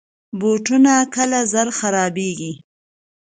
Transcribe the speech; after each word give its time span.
بوټونه 0.39 0.93
کله 1.15 1.39
زر 1.53 1.67
خرابیږي. 1.77 2.53